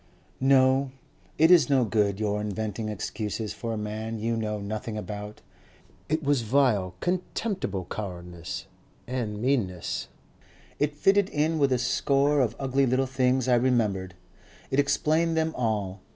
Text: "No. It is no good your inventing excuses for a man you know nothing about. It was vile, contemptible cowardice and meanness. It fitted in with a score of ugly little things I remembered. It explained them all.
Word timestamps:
"No. 0.39 0.89
It 1.37 1.51
is 1.51 1.69
no 1.69 1.85
good 1.85 2.19
your 2.19 2.41
inventing 2.41 2.89
excuses 2.89 3.53
for 3.53 3.71
a 3.71 3.77
man 3.77 4.17
you 4.17 4.35
know 4.35 4.57
nothing 4.59 4.97
about. 4.97 5.41
It 6.09 6.23
was 6.23 6.41
vile, 6.41 6.95
contemptible 7.01 7.85
cowardice 7.87 8.65
and 9.05 9.39
meanness. 9.39 10.07
It 10.79 10.95
fitted 10.95 11.29
in 11.29 11.59
with 11.59 11.71
a 11.71 11.77
score 11.77 12.39
of 12.41 12.55
ugly 12.57 12.87
little 12.87 13.05
things 13.05 13.47
I 13.47 13.53
remembered. 13.53 14.15
It 14.71 14.79
explained 14.79 15.37
them 15.37 15.53
all. 15.55 16.01